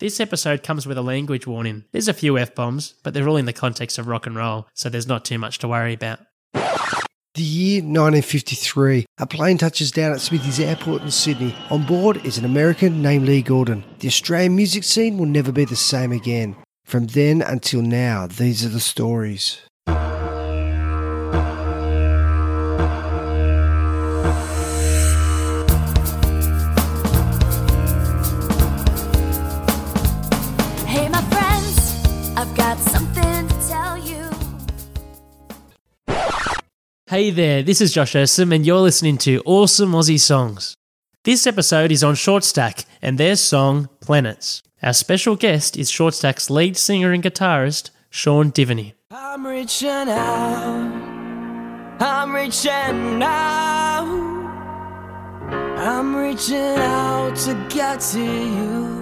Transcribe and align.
This 0.00 0.20
episode 0.20 0.62
comes 0.62 0.86
with 0.86 0.96
a 0.96 1.02
language 1.02 1.44
warning. 1.44 1.82
There's 1.90 2.06
a 2.06 2.14
few 2.14 2.38
F 2.38 2.54
bombs, 2.54 2.94
but 3.02 3.14
they're 3.14 3.28
all 3.28 3.36
in 3.36 3.46
the 3.46 3.52
context 3.52 3.98
of 3.98 4.06
rock 4.06 4.28
and 4.28 4.36
roll, 4.36 4.68
so 4.72 4.88
there's 4.88 5.08
not 5.08 5.24
too 5.24 5.38
much 5.38 5.58
to 5.58 5.66
worry 5.66 5.92
about. 5.92 6.20
The 6.54 7.42
year 7.42 7.82
1953, 7.82 9.06
a 9.18 9.26
plane 9.26 9.58
touches 9.58 9.90
down 9.90 10.12
at 10.12 10.20
Smithies 10.20 10.60
Airport 10.60 11.02
in 11.02 11.10
Sydney. 11.10 11.52
On 11.70 11.84
board 11.84 12.24
is 12.24 12.38
an 12.38 12.44
American 12.44 13.02
named 13.02 13.26
Lee 13.26 13.42
Gordon. 13.42 13.82
The 13.98 14.06
Australian 14.06 14.54
music 14.54 14.84
scene 14.84 15.18
will 15.18 15.26
never 15.26 15.50
be 15.50 15.64
the 15.64 15.74
same 15.74 16.12
again. 16.12 16.54
From 16.84 17.08
then 17.08 17.42
until 17.42 17.82
now, 17.82 18.28
these 18.28 18.64
are 18.64 18.68
the 18.68 18.78
stories. 18.78 19.60
Hey 37.08 37.30
there, 37.30 37.62
this 37.62 37.80
is 37.80 37.94
Josh 37.94 38.12
Ursom, 38.12 38.54
and 38.54 38.66
you're 38.66 38.80
listening 38.80 39.16
to 39.16 39.40
Awesome 39.46 39.92
Aussie 39.92 40.20
Songs. 40.20 40.76
This 41.24 41.46
episode 41.46 41.90
is 41.90 42.04
on 42.04 42.16
Shortstack 42.16 42.84
and 43.00 43.16
their 43.16 43.34
song 43.34 43.88
Planets. 44.02 44.62
Our 44.82 44.92
special 44.92 45.34
guest 45.34 45.78
is 45.78 45.90
Shortstack's 45.90 46.50
lead 46.50 46.76
singer 46.76 47.12
and 47.12 47.22
guitarist, 47.22 47.88
Shaun 48.10 48.52
Diviney. 48.52 48.92
I'm 49.10 49.46
reaching 49.46 49.88
out. 49.88 50.82
I'm 51.98 52.34
reaching 52.34 53.22
out. 53.22 54.04
I'm 55.78 56.14
reaching 56.14 56.76
out 56.76 57.34
to 57.36 57.54
get 57.70 58.00
to 58.00 58.20
you. 58.20 58.97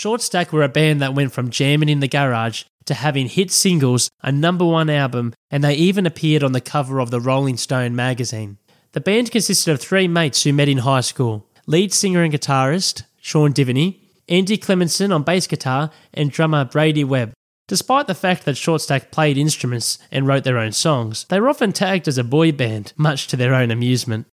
Short 0.00 0.22
Stack 0.22 0.50
were 0.50 0.62
a 0.62 0.68
band 0.70 1.02
that 1.02 1.12
went 1.12 1.30
from 1.30 1.50
jamming 1.50 1.90
in 1.90 2.00
the 2.00 2.08
garage 2.08 2.64
to 2.86 2.94
having 2.94 3.28
hit 3.28 3.50
singles, 3.50 4.08
a 4.22 4.32
number 4.32 4.64
one 4.64 4.88
album, 4.88 5.34
and 5.50 5.62
they 5.62 5.74
even 5.74 6.06
appeared 6.06 6.42
on 6.42 6.52
the 6.52 6.60
cover 6.62 7.00
of 7.00 7.10
the 7.10 7.20
Rolling 7.20 7.58
Stone 7.58 7.94
magazine. 7.94 8.56
The 8.92 9.02
band 9.02 9.30
consisted 9.30 9.70
of 9.70 9.78
three 9.78 10.08
mates 10.08 10.42
who 10.42 10.54
met 10.54 10.70
in 10.70 10.78
high 10.78 11.02
school 11.02 11.46
lead 11.66 11.92
singer 11.92 12.22
and 12.22 12.32
guitarist 12.32 13.02
Shaun 13.20 13.52
Diviney, 13.52 13.98
Andy 14.26 14.56
Clemmensen 14.56 15.14
on 15.14 15.22
bass 15.22 15.46
guitar, 15.46 15.90
and 16.14 16.30
drummer 16.30 16.64
Brady 16.64 17.04
Webb. 17.04 17.34
Despite 17.68 18.06
the 18.06 18.14
fact 18.14 18.46
that 18.46 18.56
Short 18.56 18.80
Stack 18.80 19.10
played 19.10 19.36
instruments 19.36 19.98
and 20.10 20.26
wrote 20.26 20.44
their 20.44 20.56
own 20.56 20.72
songs, 20.72 21.26
they 21.28 21.38
were 21.38 21.50
often 21.50 21.74
tagged 21.74 22.08
as 22.08 22.16
a 22.16 22.24
boy 22.24 22.52
band, 22.52 22.94
much 22.96 23.26
to 23.26 23.36
their 23.36 23.52
own 23.52 23.70
amusement. 23.70 24.28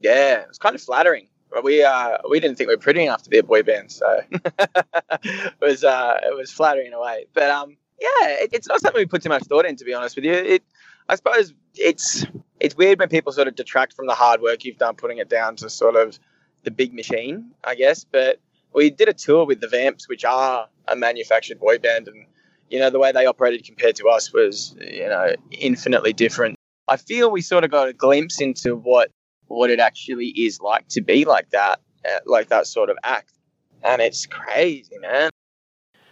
yeah, 0.00 0.40
it's 0.48 0.58
kind 0.58 0.74
of 0.74 0.82
flattering. 0.82 1.27
We 1.64 1.82
uh, 1.82 2.18
we 2.28 2.40
didn't 2.40 2.56
think 2.56 2.68
we 2.68 2.74
were 2.74 2.80
pretty 2.80 3.02
enough 3.02 3.22
to 3.22 3.30
be 3.30 3.38
a 3.38 3.42
boy 3.42 3.62
band, 3.62 3.90
so 3.90 4.20
it 4.32 5.54
was 5.60 5.82
uh, 5.82 6.18
it 6.22 6.36
was 6.36 6.52
flattering 6.52 6.88
in 6.88 6.92
a 6.92 7.00
way. 7.00 7.26
But 7.32 7.50
um, 7.50 7.76
yeah, 8.00 8.28
it, 8.28 8.50
it's 8.52 8.68
not 8.68 8.80
something 8.80 9.00
we 9.00 9.06
put 9.06 9.22
too 9.22 9.28
much 9.28 9.44
thought 9.44 9.66
in, 9.66 9.76
to 9.76 9.84
be 9.84 9.94
honest 9.94 10.16
with 10.16 10.24
you. 10.24 10.32
It, 10.32 10.62
I 11.08 11.14
suppose 11.16 11.54
it's 11.74 12.26
it's 12.60 12.76
weird 12.76 12.98
when 12.98 13.08
people 13.08 13.32
sort 13.32 13.48
of 13.48 13.54
detract 13.54 13.94
from 13.94 14.06
the 14.06 14.14
hard 14.14 14.40
work 14.40 14.64
you've 14.64 14.78
done 14.78 14.94
putting 14.94 15.18
it 15.18 15.28
down 15.28 15.56
to 15.56 15.70
sort 15.70 15.96
of 15.96 16.18
the 16.64 16.70
big 16.70 16.92
machine, 16.92 17.52
I 17.64 17.74
guess. 17.74 18.04
But 18.04 18.40
we 18.72 18.90
did 18.90 19.08
a 19.08 19.14
tour 19.14 19.46
with 19.46 19.60
the 19.60 19.68
Vamps, 19.68 20.08
which 20.08 20.24
are 20.24 20.68
a 20.86 20.96
manufactured 20.96 21.58
boy 21.58 21.78
band, 21.78 22.08
and 22.08 22.26
you 22.70 22.78
know 22.78 22.90
the 22.90 22.98
way 22.98 23.12
they 23.12 23.26
operated 23.26 23.64
compared 23.64 23.96
to 23.96 24.08
us 24.08 24.32
was 24.32 24.76
you 24.80 25.08
know 25.08 25.34
infinitely 25.50 26.12
different. 26.12 26.56
I 26.86 26.96
feel 26.96 27.30
we 27.30 27.42
sort 27.42 27.64
of 27.64 27.70
got 27.70 27.88
a 27.88 27.92
glimpse 27.92 28.40
into 28.40 28.74
what 28.74 29.10
what 29.48 29.70
it 29.70 29.80
actually 29.80 30.28
is 30.28 30.60
like 30.60 30.86
to 30.88 31.00
be 31.00 31.24
like 31.24 31.50
that, 31.50 31.80
uh, 32.04 32.18
like 32.26 32.48
that 32.48 32.66
sort 32.66 32.90
of 32.90 32.96
act. 33.02 33.32
And 33.82 34.00
it's 34.00 34.26
crazy, 34.26 34.96
man. 35.00 35.30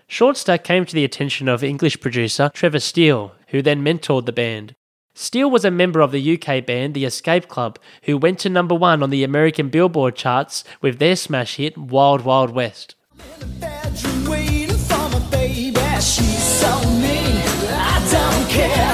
Short 0.09 0.37
Stack 0.37 0.63
came 0.63 0.85
to 0.87 0.95
the 0.95 1.05
attention 1.05 1.49
of 1.49 1.65
English 1.65 2.01
producer 2.01 2.51
Trevor 2.55 2.81
Steele, 2.81 3.33
who 3.49 3.61
then 3.61 3.83
mentored 3.83 4.27
the 4.27 4.33
band. 4.33 4.77
Steele 5.15 5.51
was 5.51 5.65
a 5.65 5.71
member 5.71 6.01
of 6.01 6.13
the 6.13 6.35
UK 6.35 6.65
band 6.65 6.93
The 6.93 7.07
Escape 7.07 7.49
Club, 7.49 7.79
who 8.03 8.19
went 8.19 8.39
to 8.41 8.51
number 8.51 8.75
one 8.75 9.03
on 9.03 9.11
the 9.11 9.25
American 9.25 9.71
Billboard 9.71 10.15
charts 10.15 10.63
with 10.83 10.99
their 10.99 11.17
smash 11.17 11.57
hit 11.57 11.77
Wild 11.77 12.21
Wild 12.21 12.51
West. 12.51 12.95
bedroom 13.59 14.27
waiting 14.27 14.77
for 14.77 15.09
my 15.09 15.19
baby. 15.31 15.81
She's 15.95 16.43
so 16.43 16.81
mean, 16.91 17.41
I 17.73 18.09
don't 18.13 18.51
care. 18.51 18.86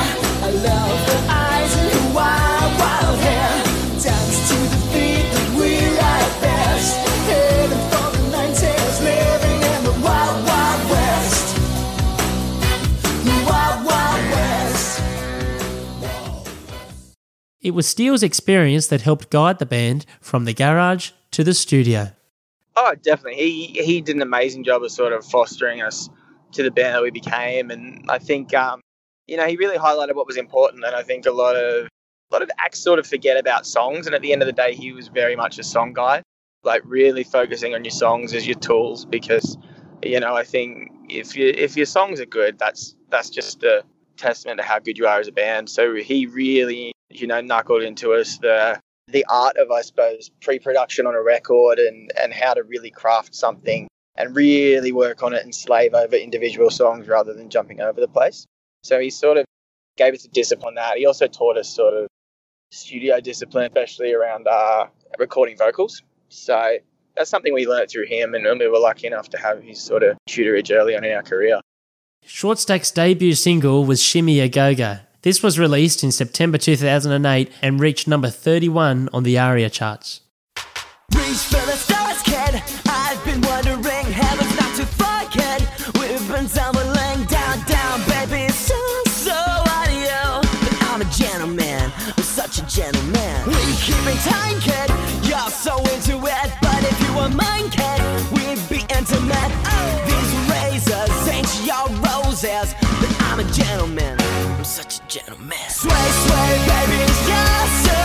It 17.63 17.75
was 17.75 17.87
Steele's 17.87 18.25
experience 18.25 18.89
that 18.89 19.03
helped 19.03 19.31
guide 19.31 19.61
the 19.61 19.67
band 19.67 20.05
from 20.21 20.47
the 20.47 20.53
garage 20.53 21.13
to 21.31 21.45
the 21.45 21.55
studio. 21.55 22.11
Oh, 22.75 22.95
definitely. 23.01 23.37
He 23.37 23.67
he 23.83 24.01
did 24.01 24.17
an 24.17 24.23
amazing 24.23 24.65
job 24.65 24.83
of 24.83 24.91
sort 24.91 25.13
of 25.13 25.25
fostering 25.25 25.81
us 25.81 26.09
to 26.53 26.65
the 26.65 26.73
band 26.73 26.97
that 26.97 27.03
we 27.03 27.11
became, 27.11 27.71
and 27.71 28.05
I 28.09 28.19
think 28.19 28.53
um, 28.53 28.81
you 29.29 29.37
know 29.37 29.47
he 29.47 29.57
really 29.57 29.79
highlighted 29.79 30.17
what 30.17 30.27
was 30.27 30.37
important. 30.37 30.85
And 30.85 30.97
I 30.97 31.03
think 31.05 31.25
a 31.25 31.31
lot 31.31 31.55
of 31.55 31.87
a 31.87 32.35
lot 32.35 32.43
of 32.43 32.51
acts 32.59 32.81
sort 32.81 32.99
of 32.99 33.07
forget 33.07 33.37
about 33.37 33.65
songs, 33.65 34.07
and 34.07 34.15
at 34.15 34.23
the 34.23 34.33
end 34.33 34.43
of 34.43 34.47
the 34.47 34.53
day, 34.53 34.75
he 34.75 34.93
was 34.93 35.07
very 35.07 35.37
much 35.37 35.59
a 35.61 35.63
song 35.63 35.93
guy, 35.93 36.23
like 36.65 36.83
really 36.85 37.23
focusing 37.23 37.75
on 37.75 37.85
your 37.85 37.93
songs 37.93 38.35
as 38.35 38.45
your 38.45 38.59
tools 38.59 39.05
because 39.05 39.57
you 40.03 40.19
know 40.19 40.35
I 40.35 40.43
think 40.43 40.91
if 41.09 41.37
you 41.37 41.53
if 41.57 41.77
your 41.77 41.87
songs 41.87 42.21
are 42.21 42.27
good, 42.27 42.59
that's 42.59 42.97
that's 43.09 43.31
just 43.31 43.63
a 43.63 43.85
testament 44.17 44.59
to 44.59 44.65
how 44.65 44.81
good 44.81 44.99
you 44.99 45.07
are 45.07 45.21
as 45.21 45.29
a 45.29 45.33
band. 45.33 45.71
So 45.71 45.95
he 45.95 46.27
really 46.27 46.93
you 47.15 47.27
know 47.27 47.41
knuckled 47.41 47.83
into 47.83 48.13
us 48.13 48.39
the 48.39 48.79
the 49.09 49.27
art 49.29 49.57
of, 49.57 49.71
I 49.71 49.83
suppose, 49.83 50.31
pre-production 50.41 51.07
on 51.07 51.15
a 51.15 51.23
record 51.23 51.79
and 51.79 52.11
and 52.21 52.33
how 52.33 52.55
to 52.55 52.63
really 52.63 52.91
craft 52.91 53.35
something 53.35 53.89
and 54.17 54.35
really 54.37 54.93
work 54.93 55.23
on 55.23 55.33
it 55.33 55.43
and 55.43 55.55
slave 55.55 55.95
over 55.95 56.17
individual 56.17 56.71
songs 56.71 57.09
rather 57.09 57.33
than 57.33 57.49
jumping 57.49 57.81
over 57.81 58.01
the 58.01 58.09
place. 58.09 58.47
So 58.85 59.01
he 59.01 59.11
sort 59.11 59.39
of 59.39 59.45
gave 59.97 60.15
us 60.15 60.25
a 60.25 60.29
discipline 60.29 60.75
that. 60.75 60.99
He 60.99 61.07
also 61.07 61.27
taught 61.27 61.57
us 61.57 61.69
sort 61.69 61.95
of 61.95 62.09
studio 62.71 63.21
discipline, 63.21 63.67
especially 63.67 64.13
around 64.13 64.47
uh, 64.47 64.87
recording 65.19 65.57
vocals. 65.57 66.03
So 66.29 66.79
that's 67.17 67.31
something 67.31 67.53
we 67.53 67.67
learnt 67.67 67.91
through 67.91 68.07
him, 68.07 68.35
and 68.35 68.45
we 68.59 68.69
were 68.69 68.79
lucky 68.79 69.07
enough 69.07 69.29
to 69.31 69.39
have 69.39 69.63
his 69.63 69.81
sort 69.81 70.03
of 70.03 70.17
tutorage 70.29 70.75
early 70.75 70.97
on 70.97 71.05
in 71.05 71.13
our 71.13 71.23
career. 71.23 71.61
Short 72.25 72.59
Stack's 72.59 72.91
debut 72.91 73.35
single 73.35 73.85
was 73.85 74.03
Shimmy 74.03 74.41
a 74.41 74.49
Go 74.49 74.75
Go. 74.75 74.99
This 75.23 75.41
was 75.41 75.57
released 75.57 76.03
in 76.03 76.11
September 76.11 76.59
2008 76.59 77.53
and 77.63 77.81
reached 77.81 78.09
number 78.09 78.29
31 78.29 79.09
on 79.13 79.23
the 79.23 79.39
ARIA 79.39 79.71
charts. 79.71 80.21
Gentleman. 91.13 91.93
I'm 92.17 92.23
such 92.23 92.59
a 92.59 92.67
gentleman. 92.67 93.47
We 93.47 93.55
keep 93.77 93.97
time, 94.25 94.59
kid. 94.61 94.89
You're 95.29 95.51
so 95.51 95.77
into 95.93 96.17
it. 96.25 96.53
But 96.63 96.83
if 96.83 96.99
you 97.03 97.15
were 97.15 97.29
mine, 97.29 97.69
kid, 97.69 98.01
we'd 98.33 98.59
be 98.71 98.81
intimate. 98.95 99.53
These 100.07 100.33
razors 100.49 101.29
ain't 101.29 101.67
your 101.67 101.87
roses. 102.01 102.75
But 103.01 103.17
I'm 103.29 103.41
a 103.41 103.45
gentleman 103.53 104.22
gentleman. 105.13 105.59
Sway, 105.69 105.93
sway, 105.93 106.53
baby, 106.67 107.13
so 107.85 108.03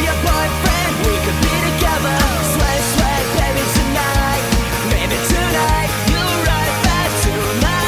your 0.00 0.18
boyfriend, 0.24 0.92
we 1.04 1.14
could 1.20 1.38
be 1.44 1.54
together. 1.68 2.16
Sway, 2.56 2.76
sway, 2.96 3.20
baby, 3.36 3.64
tonight. 3.76 4.44
Maybe 4.88 5.16
tonight, 5.28 5.90
you'll 6.08 6.36
ride 6.48 6.76
back 6.88 7.10
to 7.24 7.32
my 7.60 7.84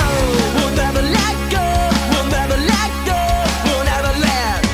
home. 0.00 0.56
We'll 0.56 0.76
never 0.80 1.02
let 1.04 1.36
go, 1.52 1.66
we'll 2.16 2.30
never 2.32 2.56
let 2.56 2.90
go, 3.04 3.20
we'll 3.68 3.84
never 3.84 4.12
let. 4.24 4.64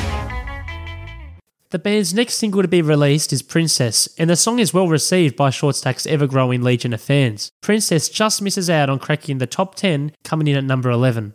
The 1.71 1.79
band's 1.79 2.13
next 2.13 2.35
single 2.35 2.61
to 2.61 2.69
be 2.69 2.81
released 2.81 3.33
is 3.33 3.41
Princess, 3.41 4.07
and 4.17 4.29
the 4.29 4.37
song 4.37 4.59
is 4.59 4.73
well 4.73 4.87
received 4.87 5.35
by 5.35 5.49
Shortstack's 5.49 6.07
ever 6.07 6.25
growing 6.25 6.61
legion 6.61 6.93
of 6.93 7.01
fans. 7.01 7.51
Princess 7.59 8.07
just 8.07 8.41
misses 8.41 8.69
out 8.69 8.89
on 8.89 8.97
cracking 8.99 9.39
the 9.39 9.45
top 9.45 9.75
10, 9.75 10.13
coming 10.23 10.47
in 10.47 10.55
at 10.55 10.63
number 10.63 10.89
11. 10.89 11.33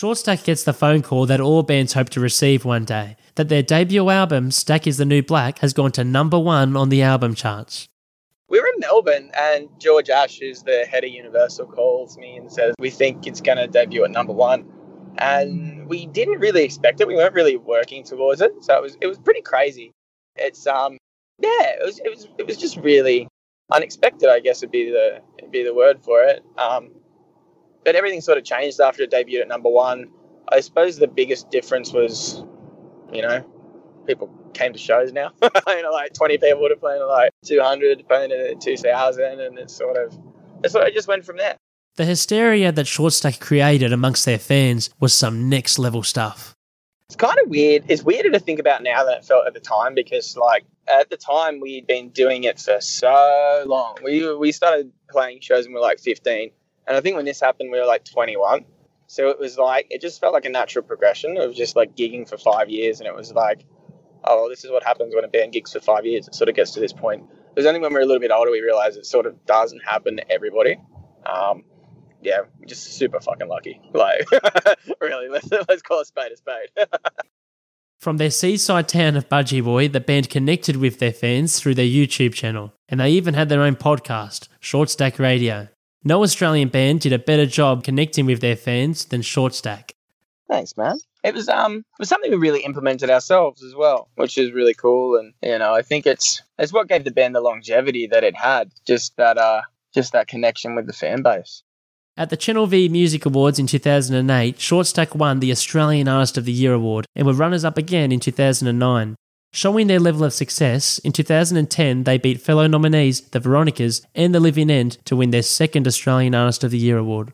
Shortstack 0.00 0.44
gets 0.44 0.64
the 0.64 0.72
phone 0.72 1.02
call 1.02 1.26
that 1.26 1.42
all 1.42 1.62
bands 1.62 1.92
hope 1.92 2.08
to 2.10 2.20
receive 2.20 2.64
one 2.64 2.86
day 2.86 3.18
that 3.34 3.50
their 3.50 3.62
debut 3.62 4.08
album, 4.08 4.50
Stack 4.50 4.86
is 4.86 4.96
the 4.96 5.04
New 5.04 5.22
Black, 5.22 5.58
has 5.58 5.74
gone 5.74 5.92
to 5.92 6.04
number 6.04 6.38
one 6.38 6.74
on 6.74 6.88
the 6.88 7.02
album 7.02 7.34
charts. 7.34 7.86
we 8.48 8.58
were 8.58 8.66
in 8.68 8.80
Melbourne, 8.80 9.30
and 9.38 9.68
George 9.78 10.08
Ash, 10.08 10.38
who's 10.38 10.62
the 10.62 10.86
head 10.90 11.04
of 11.04 11.10
Universal, 11.10 11.66
calls 11.66 12.16
me 12.16 12.38
and 12.38 12.50
says, 12.50 12.74
We 12.78 12.88
think 12.88 13.26
it's 13.26 13.42
going 13.42 13.58
to 13.58 13.66
debut 13.66 14.02
at 14.02 14.10
number 14.10 14.32
one. 14.32 14.64
And 15.18 15.86
we 15.86 16.06
didn't 16.06 16.38
really 16.38 16.64
expect 16.64 17.02
it. 17.02 17.06
We 17.06 17.16
weren't 17.16 17.34
really 17.34 17.58
working 17.58 18.02
towards 18.02 18.40
it. 18.40 18.52
So 18.62 18.74
it 18.78 18.82
was, 18.82 18.96
it 19.02 19.06
was 19.06 19.18
pretty 19.18 19.42
crazy. 19.42 19.92
It's, 20.34 20.66
um, 20.66 20.96
yeah, 21.38 21.74
it 21.78 21.84
was, 21.84 21.98
it 21.98 22.08
was, 22.08 22.26
it 22.38 22.46
was 22.46 22.56
just 22.56 22.78
really 22.78 23.28
unexpected, 23.70 24.30
I 24.30 24.40
guess 24.40 24.62
would 24.62 24.70
be 24.70 24.90
the, 24.90 25.20
be 25.50 25.62
the 25.62 25.74
word 25.74 26.02
for 26.02 26.22
it. 26.22 26.42
Um, 26.56 26.92
but 27.84 27.96
everything 27.96 28.20
sort 28.20 28.38
of 28.38 28.44
changed 28.44 28.80
after 28.80 29.02
it 29.02 29.10
debuted 29.10 29.42
at 29.42 29.48
number 29.48 29.68
one. 29.68 30.08
I 30.48 30.60
suppose 30.60 30.96
the 30.96 31.06
biggest 31.06 31.50
difference 31.50 31.92
was, 31.92 32.44
you 33.12 33.22
know, 33.22 33.44
people 34.06 34.30
came 34.54 34.72
to 34.72 34.78
shows 34.78 35.12
now. 35.12 35.32
you 35.42 35.82
know, 35.82 35.90
like 35.92 36.12
20 36.14 36.38
people 36.38 36.60
would 36.62 36.70
have 36.70 36.80
playing 36.80 37.02
like 37.06 37.30
200, 37.44 38.06
playing 38.08 38.32
at 38.32 38.60
2,000, 38.60 39.40
and 39.40 39.58
it 39.58 39.70
sort 39.70 39.96
of, 39.96 40.18
it 40.64 40.70
sort 40.70 40.86
of 40.86 40.94
just 40.94 41.08
went 41.08 41.24
from 41.24 41.36
there. 41.36 41.56
The 41.96 42.04
hysteria 42.04 42.72
that 42.72 42.86
Shortstack 42.86 43.40
created 43.40 43.92
amongst 43.92 44.24
their 44.24 44.38
fans 44.38 44.90
was 45.00 45.12
some 45.12 45.48
next 45.48 45.78
level 45.78 46.02
stuff. 46.02 46.54
It's 47.08 47.16
kind 47.16 47.36
of 47.42 47.50
weird. 47.50 47.84
It's 47.88 48.04
weirder 48.04 48.30
to 48.30 48.38
think 48.38 48.60
about 48.60 48.84
now 48.84 49.04
than 49.04 49.14
it 49.14 49.24
felt 49.24 49.44
at 49.46 49.52
the 49.52 49.60
time 49.60 49.94
because, 49.94 50.36
like, 50.36 50.64
at 50.86 51.10
the 51.10 51.16
time 51.16 51.58
we'd 51.58 51.86
been 51.86 52.10
doing 52.10 52.44
it 52.44 52.60
for 52.60 52.80
so 52.80 53.64
long. 53.66 53.96
We 54.04 54.32
we 54.36 54.52
started 54.52 54.92
playing 55.08 55.40
shows 55.40 55.64
when 55.64 55.74
we 55.74 55.80
were 55.80 55.86
like 55.86 55.98
15, 55.98 56.52
and 56.90 56.96
I 56.96 57.00
think 57.02 57.14
when 57.14 57.24
this 57.24 57.40
happened 57.40 57.70
we 57.70 57.78
were 57.78 57.86
like 57.86 58.04
21. 58.04 58.64
So 59.06 59.28
it 59.30 59.38
was 59.38 59.56
like 59.56 59.86
it 59.90 60.00
just 60.00 60.20
felt 60.20 60.32
like 60.32 60.44
a 60.44 60.48
natural 60.48 60.84
progression 60.84 61.36
of 61.36 61.54
just 61.54 61.76
like 61.76 61.96
gigging 61.96 62.28
for 62.28 62.36
five 62.36 62.68
years, 62.68 62.98
and 62.98 63.06
it 63.06 63.14
was 63.14 63.32
like, 63.32 63.64
oh, 64.24 64.48
this 64.48 64.64
is 64.64 64.72
what 64.72 64.82
happens 64.82 65.14
when 65.14 65.24
a 65.24 65.28
band 65.28 65.52
gigs 65.52 65.72
for 65.72 65.78
five 65.78 66.04
years. 66.04 66.26
It 66.26 66.34
sort 66.34 66.48
of 66.48 66.56
gets 66.56 66.72
to 66.72 66.80
this 66.80 66.92
point. 66.92 67.22
It 67.22 67.56
was 67.56 67.66
only 67.66 67.78
when 67.78 67.90
we 67.90 67.94
were 67.94 68.02
a 68.02 68.06
little 68.06 68.20
bit 68.20 68.32
older 68.32 68.50
we 68.50 68.60
realized 68.60 68.98
it 68.98 69.06
sort 69.06 69.26
of 69.26 69.46
doesn't 69.46 69.84
happen 69.84 70.16
to 70.16 70.32
everybody. 70.32 70.80
Um, 71.24 71.62
yeah, 72.22 72.40
just 72.66 72.82
super 72.82 73.20
fucking 73.20 73.48
lucky. 73.48 73.80
Like, 73.94 74.26
really, 75.00 75.28
let's 75.28 75.48
let's 75.68 75.82
call 75.82 76.00
a 76.00 76.04
spade 76.04 76.32
a 76.32 76.36
spade. 76.36 76.70
From 78.00 78.16
their 78.16 78.30
seaside 78.30 78.88
town 78.88 79.16
of 79.16 79.28
Budgewoi, 79.28 79.92
the 79.92 80.00
band 80.00 80.28
connected 80.28 80.76
with 80.76 80.98
their 80.98 81.12
fans 81.12 81.60
through 81.60 81.74
their 81.76 81.86
YouTube 81.86 82.34
channel, 82.34 82.72
and 82.88 82.98
they 82.98 83.10
even 83.10 83.34
had 83.34 83.48
their 83.48 83.62
own 83.62 83.76
podcast, 83.76 84.48
Short 84.58 84.90
Stack 84.90 85.20
Radio. 85.20 85.68
No 86.02 86.22
Australian 86.22 86.68
band 86.68 87.00
did 87.00 87.12
a 87.12 87.18
better 87.18 87.44
job 87.44 87.84
connecting 87.84 88.24
with 88.24 88.40
their 88.40 88.56
fans 88.56 89.04
than 89.04 89.20
Shortstack. 89.20 89.90
Thanks, 90.48 90.76
man. 90.76 90.98
It 91.22 91.34
was 91.34 91.48
um 91.48 91.78
it 91.78 91.98
was 91.98 92.08
something 92.08 92.30
we 92.30 92.38
really 92.38 92.62
implemented 92.64 93.10
ourselves 93.10 93.62
as 93.62 93.74
well, 93.74 94.08
which 94.14 94.38
is 94.38 94.52
really 94.52 94.74
cool. 94.74 95.16
And 95.16 95.34
you 95.42 95.58
know, 95.58 95.74
I 95.74 95.82
think 95.82 96.06
it's 96.06 96.42
it's 96.58 96.72
what 96.72 96.88
gave 96.88 97.04
the 97.04 97.10
band 97.10 97.34
the 97.34 97.40
longevity 97.40 98.06
that 98.06 98.24
it 98.24 98.34
had. 98.34 98.72
Just 98.86 99.16
that 99.18 99.36
uh 99.36 99.60
just 99.94 100.12
that 100.12 100.26
connection 100.26 100.74
with 100.74 100.86
the 100.86 100.92
fan 100.94 101.22
base. 101.22 101.62
At 102.16 102.30
the 102.30 102.36
Channel 102.36 102.66
V 102.66 102.88
Music 102.88 103.24
Awards 103.26 103.58
in 103.58 103.66
2008, 103.66 104.56
Shortstack 104.56 105.14
won 105.14 105.40
the 105.40 105.52
Australian 105.52 106.08
Artist 106.08 106.36
of 106.36 106.44
the 106.44 106.52
Year 106.52 106.72
award 106.72 107.06
and 107.14 107.26
were 107.26 107.34
runners 107.34 107.64
up 107.64 107.78
again 107.78 108.10
in 108.10 108.20
2009. 108.20 109.16
Showing 109.52 109.88
their 109.88 109.98
level 109.98 110.22
of 110.22 110.32
success, 110.32 110.98
in 111.00 111.10
2010 111.10 112.04
they 112.04 112.18
beat 112.18 112.40
fellow 112.40 112.68
nominees 112.68 113.20
the 113.20 113.40
Veronicas 113.40 114.06
and 114.14 114.32
the 114.32 114.38
Living 114.38 114.70
End 114.70 114.98
to 115.06 115.16
win 115.16 115.30
their 115.30 115.42
second 115.42 115.88
Australian 115.88 116.36
Artist 116.36 116.62
of 116.62 116.70
the 116.70 116.78
Year 116.78 116.98
award. 116.98 117.32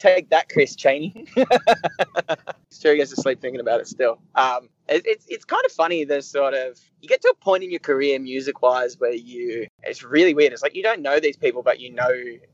Take 0.00 0.30
that, 0.30 0.48
Chris 0.48 0.74
Cheney. 0.74 1.26
he 1.34 1.44
goes 1.44 3.10
to 3.10 3.16
sleep 3.16 3.40
thinking 3.40 3.60
about 3.60 3.80
it 3.80 3.86
still. 3.86 4.20
Um, 4.34 4.68
it, 4.88 5.02
it's 5.06 5.26
it's 5.28 5.44
kind 5.44 5.62
of 5.64 5.70
funny. 5.70 6.04
The 6.04 6.22
sort 6.22 6.54
of 6.54 6.80
you 7.00 7.08
get 7.08 7.22
to 7.22 7.28
a 7.28 7.34
point 7.34 7.62
in 7.62 7.70
your 7.70 7.80
career, 7.80 8.18
music 8.18 8.60
wise, 8.60 8.98
where 8.98 9.14
you 9.14 9.68
it's 9.84 10.02
really 10.02 10.34
weird. 10.34 10.52
It's 10.52 10.62
like 10.62 10.74
you 10.74 10.82
don't 10.82 11.02
know 11.02 11.20
these 11.20 11.36
people, 11.36 11.62
but 11.62 11.78
you 11.78 11.92
know 11.92 12.10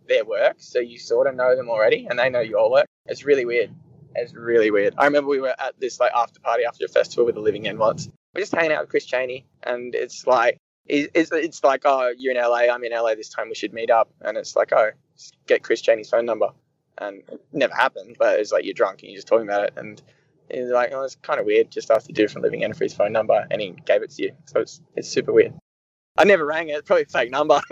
their 0.09 0.27
work, 0.27 0.57
so 0.59 0.79
you 0.79 0.99
sort 0.99 1.27
of 1.27 1.35
know 1.35 1.57
them 1.57 1.71
already, 1.71 2.07
and 2.09 2.19
they 2.19 2.29
know 2.29 2.41
your 2.41 2.71
work. 2.71 2.87
It's 3.07 3.25
really 3.25 3.47
weird. 3.47 3.75
It's 4.15 4.35
really 4.35 4.71
weird. 4.71 4.95
I 4.99 5.07
remember 5.07 5.29
we 5.31 5.41
were 5.41 5.55
at 5.59 5.79
this 5.81 6.01
like 6.01 6.13
after 6.15 6.41
party 6.41 6.65
after 6.67 6.85
a 6.85 6.89
festival 6.89 7.25
with 7.25 7.35
the 7.35 7.41
Living 7.41 7.67
End 7.67 7.79
once. 7.79 8.11
We're 8.35 8.41
just 8.41 8.55
hanging 8.55 8.73
out 8.73 8.83
with 8.83 8.91
Chris 8.91 9.05
Cheney, 9.05 9.47
and 9.63 9.95
it's 9.95 10.27
like 10.27 10.59
it's 10.87 11.31
it's 11.33 11.65
like 11.65 11.83
oh 11.85 12.13
you're 12.17 12.35
in 12.35 12.41
LA, 12.41 12.73
I'm 12.73 12.85
in 12.85 12.93
LA 12.93 13.15
this 13.15 13.29
time, 13.29 13.49
we 13.49 13.55
should 13.55 13.73
meet 13.73 13.91
up, 13.91 14.11
and 14.21 14.37
it's 14.37 14.57
like 14.57 14.73
oh 14.73 14.91
get 15.47 15.63
Chris 15.63 15.81
Cheney's 15.81 16.11
phone 16.11 16.27
number, 16.27 16.49
and 16.99 17.23
it 17.29 17.41
never 17.53 17.75
happened, 17.75 18.17
but 18.19 18.41
it's 18.41 18.53
like 18.53 18.65
you're 18.65 18.75
drunk 18.75 19.03
and 19.03 19.11
you're 19.11 19.19
just 19.19 19.29
talking 19.29 19.47
about 19.47 19.65
it, 19.65 19.75
and 19.77 20.03
he's 20.51 20.69
like 20.69 20.93
oh 20.93 21.03
it's 21.03 21.17
kind 21.17 21.41
of 21.41 21.47
weird, 21.47 21.71
just 21.71 21.91
asked 21.91 22.07
the 22.07 22.13
dude 22.13 22.31
from 22.31 22.43
Living 22.43 22.65
End 22.65 22.77
for 22.77 22.89
phone 22.89 23.13
number, 23.13 23.47
and 23.51 23.61
he 23.61 23.71
gave 23.87 24.03
it 24.03 24.11
to 24.11 24.23
you, 24.23 24.33
so 24.47 24.61
it's 24.61 24.81
it's 24.97 25.09
super 25.09 25.33
weird. 25.33 25.55
I 26.17 26.25
never 26.25 26.47
rang 26.47 26.69
it, 26.69 26.85
probably 26.87 27.05
fake 27.07 27.31
number. 27.31 27.61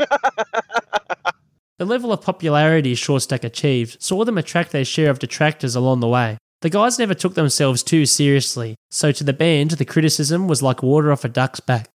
The 1.82 1.86
level 1.86 2.12
of 2.12 2.20
popularity 2.20 2.94
Shortstack 2.94 3.42
achieved 3.42 4.00
saw 4.00 4.24
them 4.24 4.38
attract 4.38 4.70
their 4.70 4.84
share 4.84 5.10
of 5.10 5.18
detractors 5.18 5.74
along 5.74 5.98
the 5.98 6.06
way. 6.06 6.38
The 6.62 6.70
guys 6.70 6.96
never 6.96 7.12
took 7.12 7.34
themselves 7.34 7.82
too 7.82 8.06
seriously, 8.06 8.76
so 8.88 9.10
to 9.10 9.24
the 9.24 9.32
band, 9.32 9.72
the 9.72 9.84
criticism 9.84 10.46
was 10.46 10.62
like 10.62 10.80
water 10.80 11.10
off 11.10 11.24
a 11.24 11.28
duck's 11.28 11.58
back. 11.58 11.88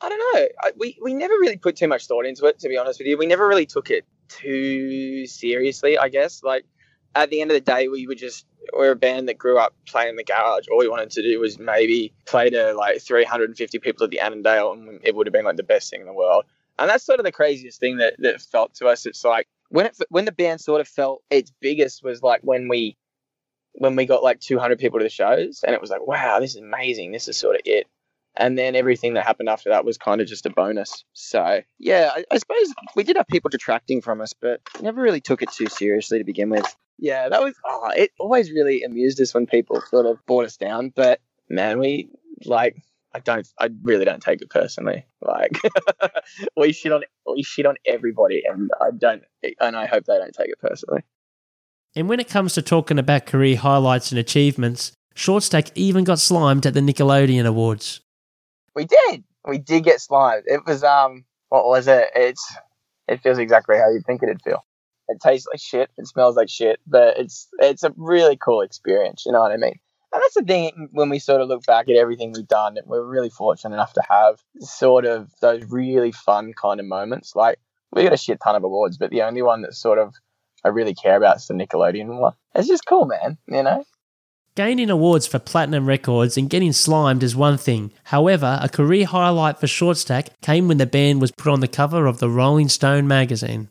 I 0.00 0.08
don't 0.08 0.18
know. 0.18 0.48
I, 0.64 0.72
we 0.76 0.98
we 1.00 1.14
never 1.14 1.34
really 1.34 1.56
put 1.56 1.76
too 1.76 1.86
much 1.86 2.08
thought 2.08 2.26
into 2.26 2.44
it. 2.46 2.58
To 2.58 2.68
be 2.68 2.76
honest 2.76 2.98
with 2.98 3.06
you, 3.06 3.16
we 3.16 3.26
never 3.26 3.46
really 3.46 3.66
took 3.66 3.90
it 3.90 4.04
too 4.26 5.26
seriously. 5.28 5.96
I 5.96 6.08
guess 6.08 6.42
like 6.42 6.64
at 7.14 7.30
the 7.30 7.40
end 7.40 7.52
of 7.52 7.54
the 7.54 7.60
day, 7.60 7.86
we 7.86 8.08
were 8.08 8.16
just 8.16 8.46
we're 8.72 8.90
a 8.90 8.96
band 8.96 9.28
that 9.28 9.38
grew 9.38 9.58
up 9.58 9.74
playing 9.86 10.10
in 10.10 10.16
the 10.16 10.24
garage. 10.24 10.66
All 10.72 10.78
we 10.78 10.88
wanted 10.88 11.10
to 11.12 11.22
do 11.22 11.38
was 11.38 11.60
maybe 11.60 12.12
play 12.26 12.50
to 12.50 12.72
like 12.72 13.00
350 13.00 13.78
people 13.78 14.02
at 14.02 14.10
the 14.10 14.18
Annandale, 14.18 14.72
and 14.72 15.00
it 15.04 15.14
would 15.14 15.28
have 15.28 15.32
been 15.32 15.44
like 15.44 15.56
the 15.56 15.62
best 15.62 15.88
thing 15.88 16.00
in 16.00 16.06
the 16.06 16.12
world. 16.12 16.44
And 16.80 16.90
that's 16.90 17.06
sort 17.06 17.20
of 17.20 17.24
the 17.24 17.30
craziest 17.30 17.78
thing 17.78 17.98
that 17.98 18.14
that 18.18 18.40
felt 18.40 18.74
to 18.74 18.88
us. 18.88 19.06
It's 19.06 19.24
like 19.24 19.46
when 19.68 19.86
it 19.86 19.96
when 20.08 20.24
the 20.24 20.32
band 20.32 20.60
sort 20.60 20.80
of 20.80 20.88
felt 20.88 21.22
its 21.30 21.52
biggest 21.60 22.02
was 22.02 22.24
like 22.24 22.40
when 22.42 22.66
we 22.66 22.96
when 23.74 23.96
we 23.96 24.06
got 24.06 24.22
like 24.22 24.40
200 24.40 24.78
people 24.78 24.98
to 24.98 25.04
the 25.04 25.10
shows, 25.10 25.62
and 25.66 25.74
it 25.74 25.80
was 25.80 25.90
like, 25.90 26.06
wow, 26.06 26.40
this 26.40 26.54
is 26.54 26.62
amazing. 26.62 27.12
This 27.12 27.28
is 27.28 27.36
sort 27.36 27.56
of 27.56 27.62
it 27.64 27.86
and 28.36 28.58
then 28.58 28.74
everything 28.74 29.14
that 29.14 29.24
happened 29.24 29.48
after 29.48 29.70
that 29.70 29.84
was 29.84 29.98
kind 29.98 30.20
of 30.20 30.26
just 30.26 30.46
a 30.46 30.50
bonus. 30.50 31.04
So 31.12 31.60
yeah, 31.78 32.10
I, 32.14 32.24
I 32.30 32.38
suppose 32.38 32.74
we 32.96 33.04
did 33.04 33.16
have 33.16 33.28
people 33.28 33.48
detracting 33.48 34.00
from 34.00 34.20
us, 34.20 34.32
but 34.32 34.60
never 34.80 35.00
really 35.00 35.20
took 35.20 35.42
it 35.42 35.52
too 35.52 35.66
seriously 35.66 36.18
to 36.18 36.24
begin 36.24 36.50
with. 36.50 36.76
Yeah, 36.98 37.28
that 37.28 37.42
was 37.42 37.54
oh, 37.64 37.90
it. 37.96 38.10
Always 38.18 38.50
really 38.50 38.82
amused 38.82 39.20
us 39.20 39.34
when 39.34 39.46
people 39.46 39.80
sort 39.82 40.06
of 40.06 40.24
brought 40.26 40.44
us 40.44 40.56
down, 40.56 40.92
but 40.94 41.20
man, 41.48 41.78
we 41.78 42.08
like. 42.44 42.82
I 43.16 43.20
don't. 43.20 43.46
I 43.60 43.68
really 43.84 44.04
don't 44.04 44.20
take 44.20 44.42
it 44.42 44.50
personally. 44.50 45.06
Like 45.22 45.52
we 46.56 46.72
shit 46.72 46.90
on 46.90 47.02
we 47.32 47.44
shit 47.44 47.64
on 47.64 47.76
everybody, 47.86 48.42
and 48.44 48.70
I 48.80 48.90
don't. 48.90 49.22
And 49.60 49.76
I 49.76 49.86
hope 49.86 50.04
they 50.06 50.18
don't 50.18 50.34
take 50.34 50.48
it 50.48 50.58
personally. 50.58 51.02
And 51.96 52.08
when 52.08 52.20
it 52.20 52.28
comes 52.28 52.54
to 52.54 52.62
talking 52.62 52.98
about 52.98 53.26
career 53.26 53.56
highlights 53.56 54.10
and 54.10 54.18
achievements, 54.18 54.92
Shortstack 55.14 55.70
even 55.74 56.04
got 56.04 56.18
slimed 56.18 56.66
at 56.66 56.74
the 56.74 56.80
Nickelodeon 56.80 57.46
Awards. 57.46 58.00
We 58.74 58.84
did. 58.84 59.22
We 59.46 59.58
did 59.58 59.84
get 59.84 60.00
slimed. 60.00 60.44
It 60.46 60.62
was 60.66 60.82
um. 60.82 61.24
What 61.50 61.66
was 61.66 61.86
it? 61.86 62.08
It's. 62.16 62.56
It 63.06 63.22
feels 63.22 63.38
exactly 63.38 63.76
how 63.76 63.90
you'd 63.90 64.04
think 64.06 64.22
it'd 64.22 64.42
feel. 64.42 64.64
It 65.08 65.20
tastes 65.20 65.46
like 65.46 65.60
shit. 65.60 65.90
It 65.98 66.06
smells 66.06 66.36
like 66.36 66.48
shit. 66.48 66.80
But 66.86 67.18
it's 67.18 67.46
it's 67.60 67.84
a 67.84 67.94
really 67.96 68.36
cool 68.36 68.62
experience. 68.62 69.24
You 69.24 69.32
know 69.32 69.40
what 69.40 69.52
I 69.52 69.56
mean? 69.56 69.78
And 70.12 70.22
that's 70.22 70.34
the 70.34 70.42
thing 70.42 70.88
when 70.92 71.10
we 71.10 71.18
sort 71.18 71.40
of 71.40 71.48
look 71.48 71.64
back 71.64 71.88
at 71.88 71.96
everything 71.96 72.32
we've 72.32 72.48
done. 72.48 72.76
We're 72.86 73.04
really 73.04 73.30
fortunate 73.30 73.74
enough 73.74 73.92
to 73.94 74.02
have 74.08 74.40
sort 74.60 75.04
of 75.04 75.30
those 75.40 75.64
really 75.68 76.12
fun 76.12 76.52
kind 76.60 76.80
of 76.80 76.86
moments. 76.86 77.36
Like 77.36 77.58
we 77.92 78.02
got 78.02 78.12
a 78.12 78.16
shit 78.16 78.40
ton 78.42 78.56
of 78.56 78.64
awards, 78.64 78.96
but 78.96 79.10
the 79.10 79.22
only 79.22 79.42
one 79.42 79.62
that 79.62 79.74
sort 79.74 79.98
of 79.98 80.14
I 80.64 80.68
really 80.68 80.94
care 80.94 81.16
about 81.16 81.36
is 81.36 81.46
the 81.46 81.54
Nickelodeon 81.54 82.18
one. 82.18 82.34
It's 82.54 82.68
just 82.68 82.86
cool, 82.86 83.06
man. 83.06 83.38
You 83.46 83.62
know, 83.62 83.84
Gaining 84.56 84.88
awards 84.88 85.26
for 85.26 85.40
platinum 85.40 85.84
records 85.84 86.36
and 86.36 86.48
getting 86.48 86.72
slimed 86.72 87.24
is 87.24 87.34
one 87.34 87.58
thing. 87.58 87.90
However, 88.04 88.60
a 88.62 88.68
career 88.68 89.04
highlight 89.04 89.58
for 89.58 89.66
Shortstack 89.66 90.28
came 90.42 90.68
when 90.68 90.78
the 90.78 90.86
band 90.86 91.20
was 91.20 91.32
put 91.32 91.52
on 91.52 91.58
the 91.58 91.66
cover 91.66 92.06
of 92.06 92.20
the 92.20 92.30
Rolling 92.30 92.68
Stone 92.68 93.08
magazine. 93.08 93.68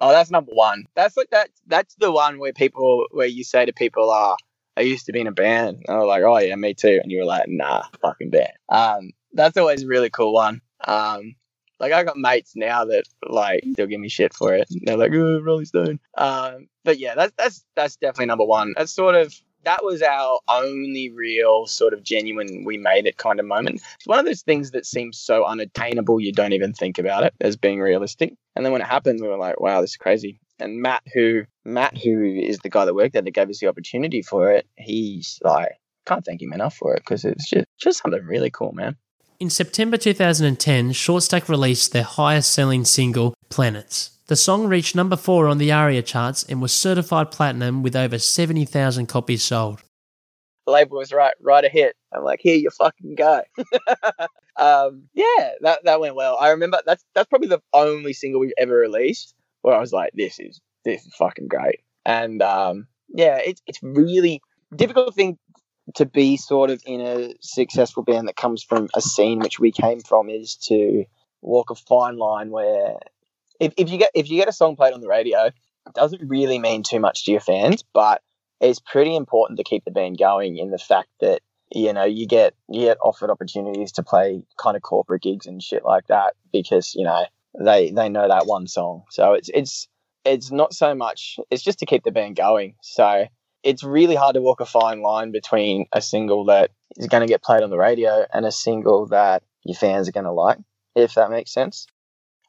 Oh, 0.00 0.10
that's 0.10 0.28
number 0.28 0.50
one. 0.52 0.86
That's 0.96 1.16
like 1.16 1.30
that. 1.30 1.50
That's 1.68 1.94
the 1.94 2.10
one 2.10 2.40
where 2.40 2.52
people, 2.52 3.06
where 3.12 3.28
you 3.28 3.44
say 3.44 3.64
to 3.64 3.72
people, 3.72 4.10
"Ah, 4.10 4.34
I 4.76 4.80
used 4.80 5.06
to 5.06 5.12
be 5.12 5.20
in 5.20 5.28
a 5.28 5.32
band." 5.32 5.76
And 5.86 6.00
they're 6.00 6.04
like, 6.04 6.24
"Oh 6.24 6.38
yeah, 6.38 6.56
me 6.56 6.74
too." 6.74 6.98
And 7.00 7.12
you 7.12 7.18
were 7.18 7.24
like, 7.24 7.44
"Nah, 7.46 7.84
fucking 8.02 8.30
band." 8.30 8.52
Um, 8.68 9.12
that's 9.32 9.56
always 9.56 9.84
a 9.84 9.86
really 9.86 10.10
cool 10.10 10.32
one. 10.32 10.60
Um, 10.88 11.36
like 11.80 11.92
I 11.92 12.04
got 12.04 12.16
mates 12.16 12.52
now 12.54 12.84
that 12.84 13.04
like 13.26 13.64
they'll 13.76 13.86
give 13.86 14.00
me 14.00 14.08
shit 14.08 14.34
for 14.34 14.54
it. 14.54 14.68
They're 14.82 14.96
like, 14.96 15.12
"Oh, 15.12 15.40
Rolling 15.40 15.64
Stone." 15.64 15.98
Um, 16.16 16.68
but 16.84 16.98
yeah, 16.98 17.14
that's 17.14 17.32
that's 17.36 17.64
that's 17.74 17.96
definitely 17.96 18.26
number 18.26 18.44
one. 18.44 18.74
That's 18.76 18.92
sort 18.92 19.14
of 19.14 19.34
that 19.64 19.84
was 19.84 20.02
our 20.02 20.40
only 20.48 21.10
real 21.10 21.66
sort 21.66 21.92
of 21.92 22.02
genuine 22.02 22.64
we 22.64 22.78
made 22.78 23.06
it 23.06 23.16
kind 23.16 23.40
of 23.40 23.46
moment. 23.46 23.82
It's 23.96 24.06
one 24.06 24.18
of 24.18 24.24
those 24.24 24.42
things 24.42 24.70
that 24.72 24.86
seems 24.86 25.18
so 25.18 25.44
unattainable 25.44 26.20
you 26.20 26.32
don't 26.32 26.52
even 26.52 26.72
think 26.72 26.98
about 26.98 27.24
it 27.24 27.34
as 27.40 27.56
being 27.56 27.80
realistic. 27.80 28.34
And 28.56 28.64
then 28.64 28.72
when 28.72 28.80
it 28.80 28.86
happened, 28.86 29.20
we 29.20 29.28
were 29.28 29.36
like, 29.36 29.60
wow, 29.60 29.80
this 29.80 29.90
is 29.90 29.96
crazy. 29.96 30.40
And 30.58 30.80
Matt, 30.80 31.02
who 31.12 31.44
Matt, 31.64 31.96
who 31.96 32.22
is 32.24 32.58
the 32.58 32.70
guy 32.70 32.84
that 32.84 32.94
worked 32.94 33.14
there 33.14 33.22
that 33.22 33.30
gave 33.30 33.48
us 33.48 33.60
the 33.60 33.68
opportunity 33.68 34.22
for 34.22 34.52
it, 34.52 34.66
he's 34.76 35.38
like, 35.42 35.72
can't 36.06 36.24
thank 36.24 36.42
him 36.42 36.52
enough 36.52 36.76
for 36.76 36.94
it 36.94 37.00
because 37.00 37.24
it's 37.24 37.48
just 37.48 37.66
just 37.78 38.02
something 38.02 38.24
really 38.24 38.50
cool, 38.50 38.72
man. 38.72 38.96
In 39.40 39.48
September 39.48 39.96
2010, 39.96 40.90
Shortstack 40.90 41.48
released 41.48 41.94
their 41.94 42.02
highest 42.02 42.52
selling 42.52 42.84
single, 42.84 43.32
Planets. 43.48 44.10
The 44.26 44.36
song 44.36 44.66
reached 44.66 44.94
number 44.94 45.16
four 45.16 45.48
on 45.48 45.56
the 45.56 45.72
ARIA 45.72 46.02
charts 46.02 46.42
and 46.44 46.60
was 46.60 46.74
certified 46.74 47.30
platinum 47.30 47.82
with 47.82 47.96
over 47.96 48.18
70,000 48.18 49.06
copies 49.06 49.42
sold. 49.42 49.80
The 50.66 50.72
label 50.72 50.98
was 50.98 51.10
right, 51.10 51.32
right 51.40 51.64
a 51.64 51.70
hit. 51.70 51.96
I'm 52.12 52.22
like, 52.22 52.40
here 52.42 52.54
you 52.54 52.68
fucking 52.68 53.14
go. 53.14 53.40
um, 54.58 55.04
yeah, 55.14 55.52
that 55.62 55.84
that 55.84 56.00
went 56.00 56.16
well. 56.16 56.36
I 56.38 56.50
remember 56.50 56.78
that's 56.84 57.02
that's 57.14 57.28
probably 57.28 57.48
the 57.48 57.62
only 57.72 58.12
single 58.12 58.42
we've 58.42 58.52
ever 58.58 58.74
released 58.74 59.34
where 59.62 59.74
I 59.74 59.80
was 59.80 59.92
like, 59.92 60.10
this 60.12 60.38
is 60.38 60.60
this 60.84 61.06
is 61.06 61.14
fucking 61.14 61.48
great. 61.48 61.80
And 62.04 62.42
um, 62.42 62.88
yeah, 63.08 63.38
it's 63.38 63.62
it's 63.66 63.78
really 63.82 64.42
difficult 64.76 65.14
thing 65.14 65.38
to 65.94 66.06
be 66.06 66.36
sort 66.36 66.70
of 66.70 66.82
in 66.86 67.00
a 67.00 67.34
successful 67.40 68.02
band 68.02 68.28
that 68.28 68.36
comes 68.36 68.62
from 68.62 68.88
a 68.94 69.00
scene 69.00 69.40
which 69.40 69.58
we 69.58 69.72
came 69.72 70.00
from 70.00 70.28
is 70.28 70.56
to 70.56 71.04
walk 71.42 71.70
a 71.70 71.74
fine 71.74 72.16
line 72.16 72.50
where 72.50 72.96
if, 73.58 73.72
if 73.76 73.90
you 73.90 73.98
get 73.98 74.10
if 74.14 74.30
you 74.30 74.38
get 74.38 74.48
a 74.48 74.52
song 74.52 74.76
played 74.76 74.94
on 74.94 75.00
the 75.00 75.08
radio, 75.08 75.46
it 75.46 75.94
doesn't 75.94 76.28
really 76.28 76.58
mean 76.58 76.82
too 76.82 77.00
much 77.00 77.24
to 77.24 77.30
your 77.30 77.40
fans, 77.40 77.84
but 77.92 78.22
it's 78.60 78.80
pretty 78.80 79.14
important 79.14 79.58
to 79.58 79.64
keep 79.64 79.84
the 79.84 79.90
band 79.90 80.18
going 80.18 80.58
in 80.58 80.70
the 80.70 80.78
fact 80.78 81.08
that 81.20 81.40
you 81.72 81.92
know 81.92 82.04
you 82.04 82.26
get 82.26 82.54
you 82.68 82.82
get 82.82 82.98
offered 83.02 83.30
opportunities 83.30 83.92
to 83.92 84.02
play 84.02 84.42
kind 84.58 84.76
of 84.76 84.82
corporate 84.82 85.22
gigs 85.22 85.46
and 85.46 85.62
shit 85.62 85.84
like 85.84 86.06
that 86.08 86.34
because 86.52 86.94
you 86.94 87.04
know 87.04 87.24
they 87.58 87.90
they 87.90 88.08
know 88.08 88.28
that 88.28 88.46
one 88.46 88.66
song. 88.66 89.04
So 89.10 89.34
it's 89.34 89.50
it's 89.52 89.88
it's 90.24 90.50
not 90.50 90.74
so 90.74 90.94
much 90.94 91.38
it's 91.50 91.62
just 91.62 91.78
to 91.80 91.86
keep 91.86 92.04
the 92.04 92.10
band 92.10 92.36
going. 92.36 92.74
So 92.82 93.26
it's 93.62 93.82
really 93.82 94.14
hard 94.14 94.34
to 94.34 94.40
walk 94.40 94.60
a 94.60 94.66
fine 94.66 95.02
line 95.02 95.32
between 95.32 95.86
a 95.92 96.00
single 96.00 96.46
that 96.46 96.70
is 96.96 97.06
going 97.06 97.22
to 97.22 97.26
get 97.26 97.42
played 97.42 97.62
on 97.62 97.70
the 97.70 97.78
radio 97.78 98.24
and 98.32 98.46
a 98.46 98.52
single 98.52 99.06
that 99.06 99.42
your 99.64 99.76
fans 99.76 100.08
are 100.08 100.12
going 100.12 100.24
to 100.24 100.32
like, 100.32 100.58
if 100.94 101.14
that 101.14 101.30
makes 101.30 101.52
sense. 101.52 101.86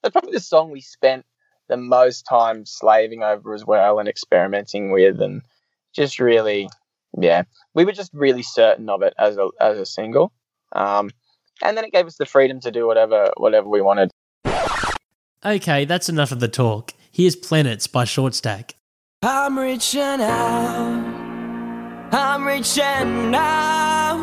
That's 0.01 0.13
probably 0.13 0.31
the 0.31 0.39
song 0.39 0.71
we 0.71 0.81
spent 0.81 1.25
the 1.67 1.77
most 1.77 2.23
time 2.23 2.65
slaving 2.65 3.23
over 3.23 3.53
as 3.53 3.65
well 3.65 3.99
and 3.99 4.09
experimenting 4.09 4.91
with 4.91 5.21
and 5.21 5.41
just 5.93 6.19
really 6.19 6.69
yeah 7.19 7.43
we 7.73 7.83
were 7.85 7.91
just 7.91 8.11
really 8.13 8.43
certain 8.43 8.89
of 8.89 9.01
it 9.01 9.13
as 9.17 9.37
a 9.37 9.49
as 9.59 9.77
a 9.77 9.85
single 9.85 10.31
um, 10.73 11.11
and 11.61 11.77
then 11.77 11.83
it 11.83 11.91
gave 11.91 12.07
us 12.07 12.15
the 12.17 12.25
freedom 12.25 12.59
to 12.59 12.71
do 12.71 12.87
whatever 12.87 13.31
whatever 13.37 13.69
we 13.69 13.81
wanted 13.81 14.09
Okay, 15.43 15.85
that's 15.85 16.07
enough 16.07 16.31
of 16.31 16.39
the 16.39 16.47
talk. 16.47 16.93
Here's 17.11 17.35
Planets 17.35 17.87
by 17.87 18.03
Shortstack. 18.03 18.73
I'm 19.23 19.59
reaching 19.59 20.01
out. 20.01 22.09
I'm 22.11 22.43
reaching 22.43 23.35
out. 23.35 24.17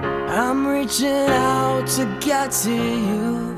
I'm 0.00 0.66
reaching 0.66 1.28
out 1.28 1.86
to 1.88 2.18
get 2.22 2.52
to 2.52 2.72
you. 2.72 3.49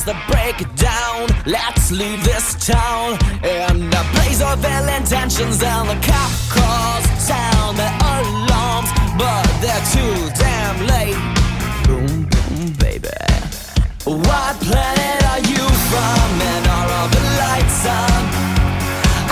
Here's 0.00 0.04
the 0.04 0.32
breakdown. 0.32 1.28
Let's 1.46 1.90
leave 1.90 2.22
this 2.24 2.54
town 2.66 3.18
in 3.44 3.92
a 3.92 4.04
blaze 4.12 4.42
of 4.42 4.64
ill 4.64 4.88
intentions, 4.88 5.62
and 5.62 5.88
the 5.88 5.98
cop 6.06 6.30
cars 6.48 7.04
sound 7.20 7.78
their 7.78 7.94
alarms, 8.00 8.90
but 9.18 9.46
they're 9.60 9.86
too 9.92 10.30
damn 10.38 10.86
late. 10.86 11.20
Boom, 11.86 12.28
boom, 12.28 12.72
baby. 12.78 13.08
What 14.04 14.56
planet 14.60 15.22
are 15.32 15.40
you 15.40 15.64
from, 15.90 16.28
and 16.52 16.66
are 16.66 16.90
all 16.96 17.08
the 17.08 17.24
lights 17.42 17.86
on? 17.86 18.22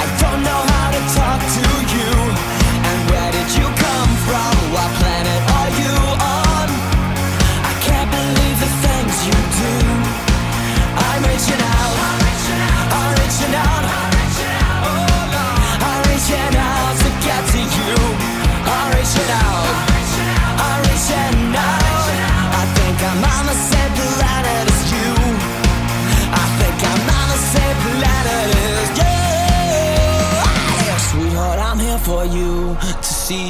I 0.02 0.06
don't 0.20 0.42
know 0.42 0.62
how 0.72 0.88
to 0.96 1.00
talk 1.18 1.40
to 1.54 1.60
you, 1.60 1.87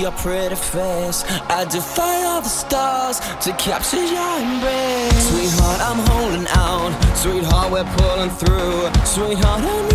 your 0.08 0.18
pretty 0.18 0.54
face. 0.54 1.24
I 1.48 1.64
defy 1.64 2.22
all 2.24 2.40
the 2.40 2.48
stars 2.48 3.20
to 3.44 3.52
capture 3.52 4.02
your 4.02 4.38
embrace. 4.40 5.28
Sweetheart, 5.28 5.80
I'm 5.80 6.00
holding 6.08 6.46
out. 6.50 6.92
Sweetheart, 7.16 7.72
we're 7.72 7.84
pulling 7.96 8.30
through. 8.30 8.88
Sweetheart, 9.04 9.60
I'm 9.62 9.87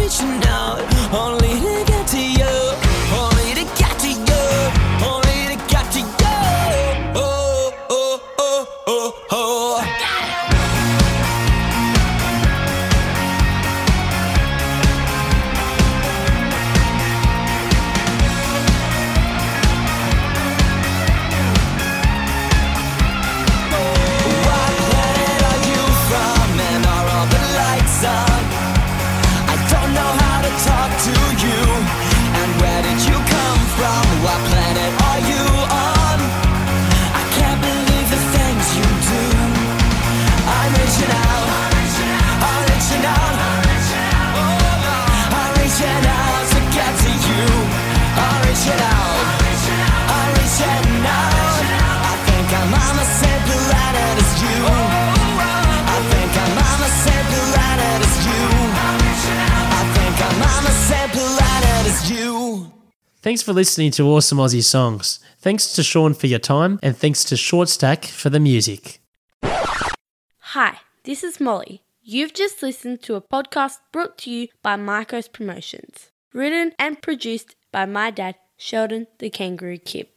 Thanks 63.33 63.41
for 63.41 63.53
listening 63.53 63.89
to 63.93 64.03
Awesome 64.09 64.37
Aussie 64.37 64.63
Songs. 64.63 65.19
Thanks 65.39 65.73
to 65.73 65.81
Shaun 65.81 66.13
for 66.13 66.27
your 66.27 66.37
time, 66.37 66.77
and 66.83 66.95
thanks 66.95 67.23
to 67.23 67.35
Short 67.35 67.67
Stack 67.67 68.05
for 68.05 68.29
the 68.29 68.39
music. 68.39 69.01
Hi, 69.43 70.77
this 71.03 71.23
is 71.23 71.39
Molly. 71.39 71.81
You've 72.03 72.35
just 72.35 72.61
listened 72.61 73.01
to 73.01 73.15
a 73.15 73.21
podcast 73.21 73.79
brought 73.91 74.19
to 74.19 74.29
you 74.29 74.49
by 74.61 74.75
Marcos 74.75 75.27
Promotions, 75.27 76.11
written 76.31 76.73
and 76.77 77.01
produced 77.01 77.55
by 77.71 77.87
my 77.87 78.11
dad, 78.11 78.35
Sheldon 78.55 79.07
the 79.17 79.31
Kangaroo 79.31 79.79
Kid. 79.79 80.09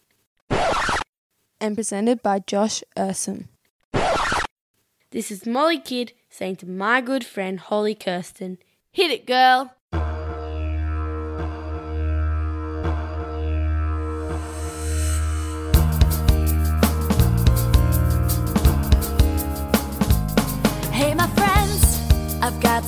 and 1.58 1.74
presented 1.74 2.22
by 2.22 2.40
Josh 2.40 2.84
Ursum. 2.98 3.48
This 5.12 5.30
is 5.30 5.46
Molly 5.46 5.78
Kidd 5.78 6.12
saying 6.28 6.56
to 6.56 6.66
my 6.66 7.00
good 7.00 7.24
friend 7.24 7.60
Holly 7.60 7.94
Kirsten, 7.94 8.58
Hit 8.92 9.10
it, 9.10 9.26
girl! 9.26 9.72
Got 22.76 22.84